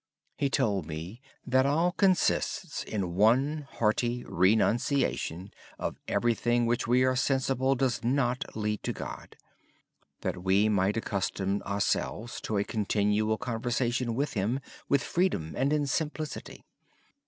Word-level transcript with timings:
He 0.35 0.49
told 0.49 0.87
me 0.87 1.21
that 1.45 1.67
all 1.67 1.91
consists 1.91 2.83
in 2.83 3.13
one 3.13 3.67
hearty 3.73 4.23
renunciation 4.25 5.51
of 5.77 5.95
everything 6.07 6.65
which 6.65 6.87
we 6.87 7.03
are 7.03 7.15
sensible 7.15 7.75
does 7.75 8.03
not 8.03 8.43
lead 8.55 8.81
to 8.81 8.93
God. 8.93 9.35
We 10.33 10.69
might 10.69 10.97
accustom 10.97 11.61
ourselves 11.67 12.41
to 12.41 12.57
a 12.57 12.63
continual 12.63 13.37
conversation 13.37 14.15
with 14.15 14.33
Him 14.33 14.59
with 14.89 15.03
freedom 15.03 15.53
and 15.55 15.71
in 15.71 15.85
simplicity. 15.85 16.65